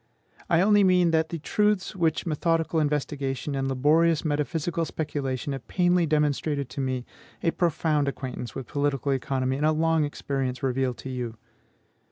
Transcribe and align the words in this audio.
I 0.49 0.61
only 0.61 0.83
mean 0.83 1.11
that 1.11 1.29
the 1.29 1.37
truths 1.37 1.95
which 1.95 2.25
methodical 2.25 2.79
investigation 2.79 3.53
and 3.53 3.67
laborious 3.67 4.25
metaphysical 4.25 4.83
speculation 4.83 5.53
have 5.53 5.67
painfully 5.67 6.07
demonstrated 6.07 6.69
to 6.69 6.81
me, 6.81 7.05
a 7.43 7.51
profound 7.51 8.07
acquaintance 8.07 8.55
with 8.55 8.65
political 8.65 9.11
economy 9.11 9.57
and 9.57 9.65
a 9.67 9.71
long 9.71 10.03
experience 10.03 10.63
reveal 10.63 10.95
to 10.95 11.09
you. 11.11 11.35